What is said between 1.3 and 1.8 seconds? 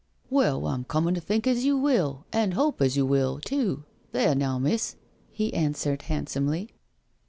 as you